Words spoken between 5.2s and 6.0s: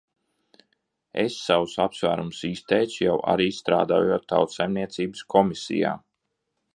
komisijā.